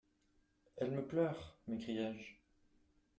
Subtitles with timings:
[0.77, 1.59] Elle me pleure!
[1.67, 2.33] m'écriais-je.